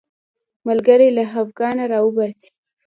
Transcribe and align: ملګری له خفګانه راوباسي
ملګری 0.67 1.09
له 1.17 1.23
خفګانه 1.31 1.83
راوباسي 1.91 2.49